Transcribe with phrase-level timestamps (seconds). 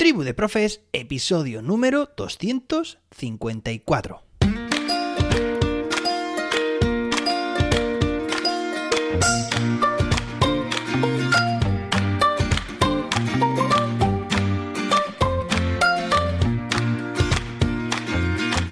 [0.00, 4.22] Tribu de Profes, episodio número 254.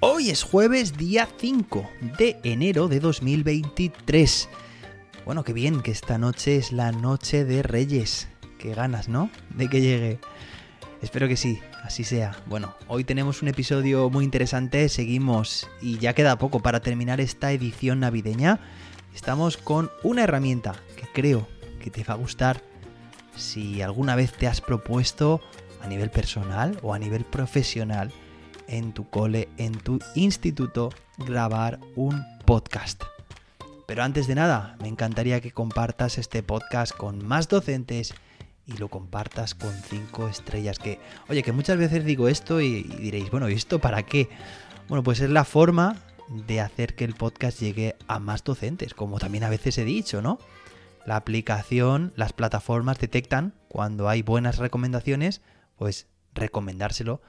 [0.00, 4.48] Hoy es jueves día 5 de enero de 2023.
[5.24, 8.26] Bueno, qué bien que esta noche es la noche de Reyes.
[8.58, 9.30] Qué ganas, ¿no?
[9.50, 10.18] De que llegue.
[11.02, 12.36] Espero que sí, así sea.
[12.46, 17.50] Bueno, hoy tenemos un episodio muy interesante, seguimos y ya queda poco para terminar esta
[17.50, 18.60] edición navideña.
[19.12, 21.48] Estamos con una herramienta que creo
[21.80, 22.62] que te va a gustar
[23.34, 25.40] si alguna vez te has propuesto
[25.82, 28.12] a nivel personal o a nivel profesional
[28.68, 33.02] en tu cole, en tu instituto, grabar un podcast.
[33.88, 38.14] Pero antes de nada, me encantaría que compartas este podcast con más docentes
[38.66, 40.78] y lo compartas con cinco estrellas.
[40.78, 44.28] Que, oye, que muchas veces digo esto y, diréis, bueno, ¿y esto para qué?
[44.88, 45.96] Bueno, pues es la forma
[46.28, 50.22] de hacer que el podcast llegue a más docentes, como también a veces he dicho,
[50.22, 50.38] ¿no?
[51.04, 55.40] La aplicación, las plataformas detectan cuando hay buenas recomendaciones,
[55.76, 57.20] pues recomendárselo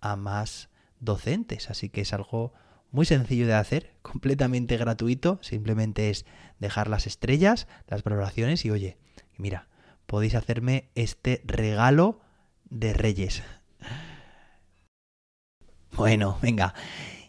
[0.00, 0.68] a más
[1.00, 1.70] docentes.
[1.70, 2.52] Así que es algo
[2.92, 5.38] muy sencillo de hacer, completamente gratuito.
[5.42, 6.24] Simplemente es
[6.60, 8.96] dejar las estrellas, las valoraciones y oye,
[9.36, 9.68] mira,
[10.06, 12.20] podéis hacerme este regalo
[12.68, 13.42] de Reyes.
[15.96, 16.74] Bueno, venga.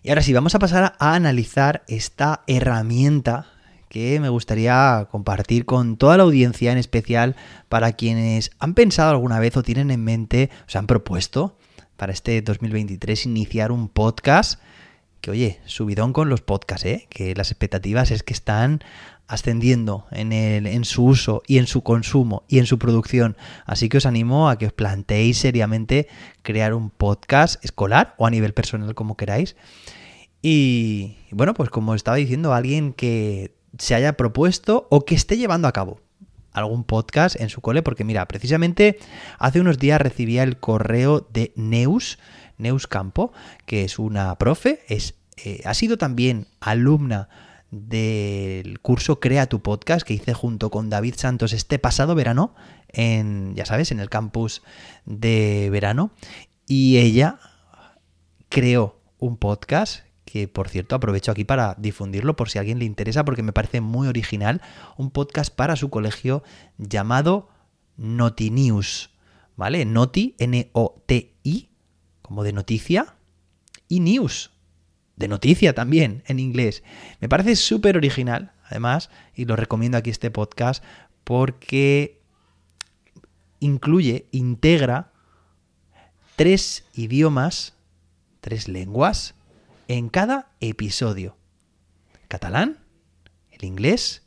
[0.04, 3.48] Y ahora sí, vamos a pasar a analizar esta herramienta
[3.90, 7.36] que me gustaría compartir con toda la audiencia, en especial
[7.70, 11.58] para quienes han pensado alguna vez o tienen en mente, o se han propuesto
[11.96, 14.62] para este 2023 iniciar un podcast.
[15.22, 17.08] Que oye, subidón con los podcasts, ¿eh?
[17.10, 18.84] que las expectativas es que están
[19.28, 23.36] ascendiendo en, el, en su uso y en su consumo y en su producción.
[23.66, 26.08] Así que os animo a que os planteéis seriamente
[26.42, 29.56] crear un podcast escolar o a nivel personal como queráis.
[30.42, 35.68] Y bueno, pues como estaba diciendo, alguien que se haya propuesto o que esté llevando
[35.68, 36.00] a cabo
[36.54, 38.98] algún podcast en su cole, porque mira, precisamente
[39.38, 42.18] hace unos días recibía el correo de Neus,
[42.58, 43.32] Neus Campo,
[43.66, 47.30] que es una profe, es, eh, ha sido también alumna
[47.86, 52.56] del curso Crea tu podcast que hice junto con David Santos este pasado verano
[52.90, 54.64] en, ya sabes, en el campus
[55.06, 56.12] de verano.
[56.68, 57.40] Y ella
[58.50, 62.86] creó un podcast que por cierto aprovecho aquí para difundirlo por si a alguien le
[62.86, 64.62] interesa porque me parece muy original,
[64.98, 66.44] un podcast para su colegio
[66.78, 67.50] llamado
[67.96, 69.12] Noti News,
[69.56, 69.86] ¿vale?
[69.86, 71.70] Noti, N-O-T-I,
[72.22, 73.16] como de noticia,
[73.88, 74.52] y News,
[75.18, 76.84] de noticia también en inglés.
[77.20, 80.84] Me parece súper original, además, y lo recomiendo aquí este podcast
[81.24, 82.22] porque
[83.60, 85.12] incluye, integra
[86.36, 87.74] tres idiomas,
[88.40, 89.36] tres lenguas
[89.88, 91.36] en cada episodio.
[92.28, 92.78] Catalán,
[93.52, 94.24] el inglés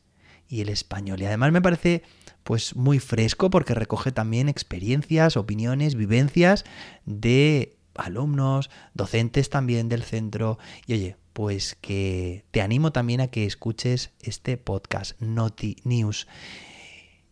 [0.49, 1.23] y el español.
[1.23, 2.03] Y además me parece
[2.43, 6.65] pues muy fresco porque recoge también experiencias, opiniones, vivencias
[7.05, 10.59] de alumnos, docentes también del centro.
[10.87, 16.27] Y oye, pues que te animo también a que escuches este podcast, Noti News.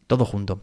[0.06, 0.62] Todo junto.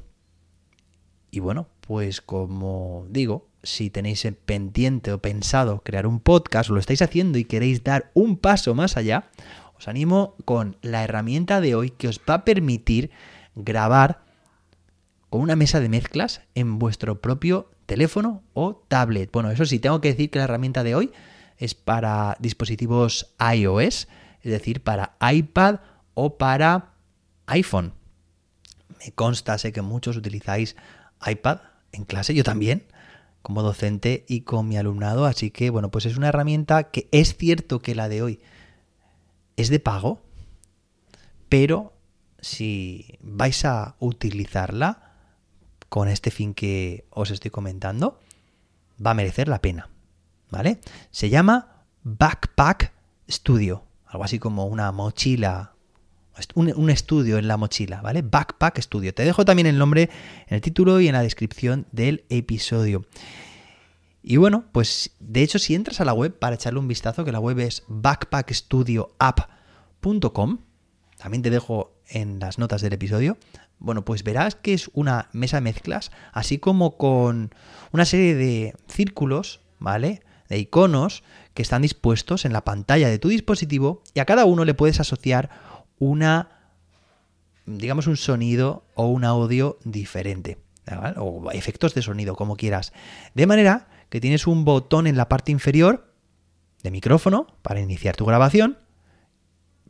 [1.32, 7.02] Y bueno, pues como digo, si tenéis pendiente o pensado crear un podcast, lo estáis
[7.02, 9.30] haciendo y queréis dar un paso más allá,
[9.78, 13.12] os animo con la herramienta de hoy que os va a permitir
[13.56, 14.25] grabar
[15.36, 19.32] una mesa de mezclas en vuestro propio teléfono o tablet.
[19.32, 21.12] Bueno, eso sí, tengo que decir que la herramienta de hoy
[21.58, 24.08] es para dispositivos iOS,
[24.42, 25.80] es decir, para iPad
[26.14, 26.94] o para
[27.48, 27.94] iPhone.
[29.00, 30.76] Me consta, sé que muchos utilizáis
[31.26, 31.60] iPad
[31.92, 32.84] en clase, yo también,
[33.42, 37.38] como docente y con mi alumnado, así que bueno, pues es una herramienta que es
[37.38, 38.40] cierto que la de hoy
[39.56, 40.22] es de pago,
[41.48, 41.94] pero
[42.40, 45.05] si vais a utilizarla,
[45.90, 48.20] con este fin que os estoy comentando,
[49.04, 49.90] va a merecer la pena.
[50.52, 50.80] ¿Vale?
[51.12, 52.94] Se llama Backpack
[53.30, 55.76] Studio, algo así como una mochila,
[56.54, 58.22] un, estudio en la mochila, ¿vale?
[58.22, 59.14] Backpack Studio.
[59.14, 60.10] Te dejo también el nombre
[60.48, 63.06] en el título y en la descripción del episodio.
[64.22, 67.32] Y bueno, pues de hecho si entras a la web para echarle un vistazo, que
[67.32, 70.60] la web es backpackstudioapp.com,
[71.18, 73.38] también te dejo en las notas del episodio,
[73.80, 77.54] bueno, pues verás que es una mesa de mezclas, así como con
[77.92, 80.22] una serie de círculos, ¿vale?
[80.50, 81.24] De iconos
[81.54, 85.00] que están dispuestos en la pantalla de tu dispositivo y a cada uno le puedes
[85.00, 85.50] asociar
[86.00, 86.50] una,
[87.66, 90.58] digamos, un sonido o un audio diferente.
[91.18, 92.94] o efectos de sonido, como quieras.
[93.34, 96.14] De manera que tienes un botón en la parte inferior
[96.84, 98.78] de micrófono para iniciar tu grabación,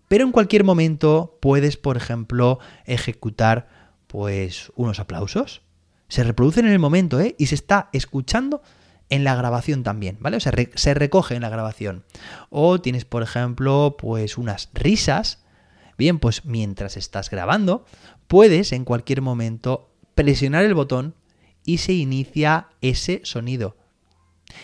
[0.08, 3.68] pero en cualquier momento puedes, por ejemplo, ejecutar
[4.16, 5.62] pues unos aplausos.
[6.08, 7.36] Se reproducen en el momento, ¿eh?
[7.38, 8.62] Y se está escuchando
[9.10, 10.38] en la grabación también, ¿vale?
[10.38, 12.06] O sea, se recoge en la grabación.
[12.50, 15.44] O tienes, por ejemplo, pues unas risas.
[15.98, 17.84] Bien, pues mientras estás grabando,
[18.28, 21.16] puedes en cualquier momento presionar el botón
[21.66, 23.76] y se inicia ese sonido.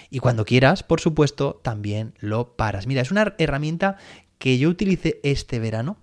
[0.10, 2.88] Y cuando quieras, por supuesto, también lo paras.
[2.88, 3.98] Mira, es una herramienta
[4.38, 5.98] que yo utilicé este verano.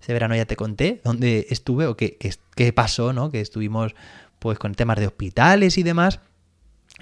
[0.00, 2.16] Este verano ya te conté dónde estuve o qué,
[2.56, 3.30] qué pasó, ¿no?
[3.30, 3.94] Que estuvimos
[4.38, 6.20] pues con temas de hospitales y demás.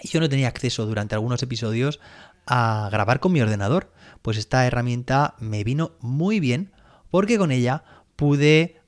[0.02, 2.00] Y yo no tenía acceso durante algunos episodios
[2.46, 3.92] a grabar con mi ordenador.
[4.22, 6.72] Pues esta herramienta me vino muy bien
[7.10, 7.84] porque con ella
[8.16, 8.80] pude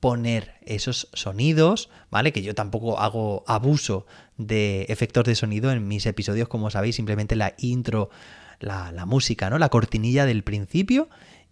[0.00, 2.32] poner esos sonidos, ¿vale?
[2.32, 4.06] Que yo tampoco hago abuso
[4.36, 8.10] de efectos de sonido en mis episodios, como sabéis, simplemente la intro,
[8.58, 9.58] la, la música, ¿no?
[9.58, 11.08] La cortinilla del principio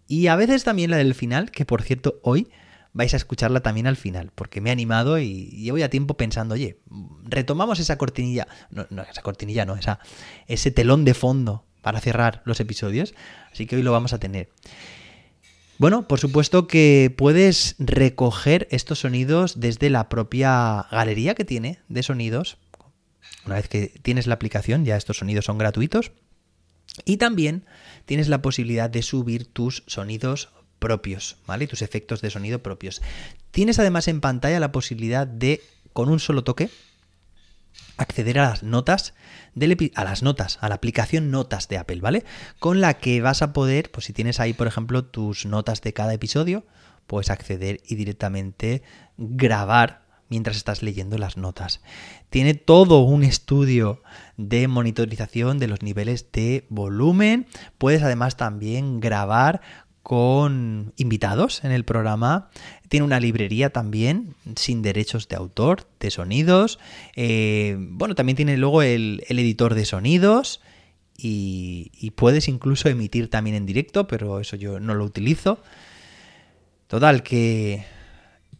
[0.08, 2.48] y a veces también la del final, que por cierto hoy
[2.92, 6.54] vais a escucharla también al final, porque me he animado y llevo ya tiempo pensando,
[6.54, 6.78] oye,
[7.24, 9.98] retomamos esa cortinilla, no, no esa cortinilla, no, esa,
[10.46, 13.14] ese telón de fondo para cerrar los episodios,
[13.52, 14.48] así que hoy lo vamos a tener.
[15.78, 22.02] Bueno, por supuesto que puedes recoger estos sonidos desde la propia galería que tiene de
[22.02, 22.56] sonidos.
[23.44, 26.12] Una vez que tienes la aplicación, ya estos sonidos son gratuitos.
[27.04, 27.64] Y también
[28.04, 31.66] tienes la posibilidad de subir tus sonidos propios, ¿vale?
[31.66, 33.02] Tus efectos de sonido propios.
[33.50, 35.62] Tienes además en pantalla la posibilidad de,
[35.92, 36.70] con un solo toque,
[37.96, 39.14] acceder a las notas
[39.54, 42.24] del a las notas, a la aplicación Notas de Apple, ¿vale?
[42.58, 45.92] Con la que vas a poder, pues si tienes ahí, por ejemplo, tus notas de
[45.92, 46.64] cada episodio,
[47.06, 48.82] puedes acceder y directamente
[49.16, 51.80] grabar mientras estás leyendo las notas.
[52.30, 54.02] Tiene todo un estudio
[54.36, 57.46] de monitorización de los niveles de volumen.
[57.78, 59.60] Puedes además también grabar
[60.02, 62.48] con invitados en el programa.
[62.88, 66.78] Tiene una librería también sin derechos de autor, de sonidos.
[67.16, 70.60] Eh, bueno, también tiene luego el, editor de sonidos
[71.18, 75.60] y, y, puedes incluso emitir también en directo, pero eso yo no lo utilizo.
[76.86, 77.84] Total, que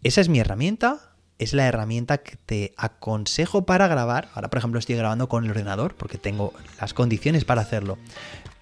[0.03, 1.16] esa es mi herramienta.
[1.39, 4.29] Es la herramienta que te aconsejo para grabar.
[4.35, 7.99] Ahora, por ejemplo, estoy grabando con el ordenador porque tengo las condiciones para hacerlo.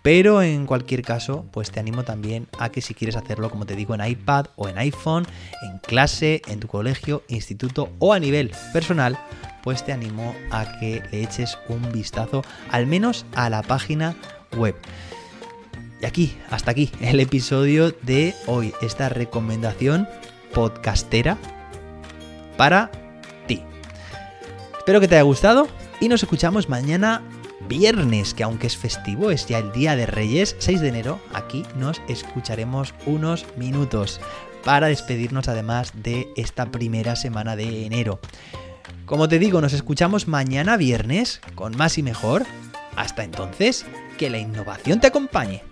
[0.03, 3.77] Pero en cualquier caso, pues te animo también a que si quieres hacerlo, como te
[3.77, 5.25] digo, en iPad o en iPhone,
[5.63, 9.19] en clase, en tu colegio, instituto o a nivel personal,
[9.63, 14.15] pues te animo a que le eches un vistazo al menos a la página
[14.57, 14.75] web.
[16.03, 20.07] Y aquí, hasta aquí, el episodio de hoy, esta recomendación
[20.53, 21.39] podcastera
[22.57, 22.91] para
[23.47, 23.63] ti.
[24.79, 25.69] Espero que te haya gustado
[26.01, 27.23] y nos escuchamos mañana
[27.69, 31.65] viernes, que aunque es festivo, es ya el día de Reyes, 6 de enero, aquí
[31.77, 34.21] nos escucharemos unos minutos
[34.65, 38.21] para despedirnos además de esta primera semana de enero.
[39.07, 42.45] Como te digo, nos escuchamos mañana viernes con más y mejor.
[42.97, 43.85] Hasta entonces,
[44.19, 45.63] que la innovación te acompañe.